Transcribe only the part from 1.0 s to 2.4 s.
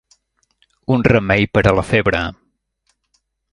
remei per a la febre.